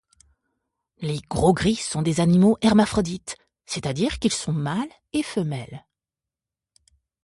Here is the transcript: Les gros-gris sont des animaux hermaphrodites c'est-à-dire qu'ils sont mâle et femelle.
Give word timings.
Les 0.97 1.19
gros-gris 1.29 1.75
sont 1.75 2.01
des 2.01 2.21
animaux 2.21 2.57
hermaphrodites 2.63 3.37
c'est-à-dire 3.67 4.17
qu'ils 4.17 4.33
sont 4.33 4.51
mâle 4.51 4.89
et 5.13 5.21
femelle. 5.21 5.85